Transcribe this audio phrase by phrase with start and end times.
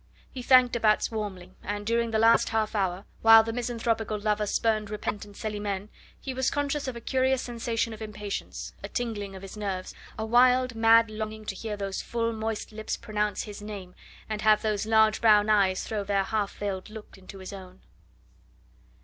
[0.31, 4.47] He thanked de Batz warmly, and during the last half hour, while the misanthropical lover
[4.47, 5.89] spurned repentant Celimene,
[6.19, 10.25] he was conscious of a curious sensation of impatience, a tingling of his nerves, a
[10.25, 13.93] wild, mad longing to hear those full moist lips pronounce his name,
[14.27, 17.81] and have those large brown eyes throw their half veiled look into his own.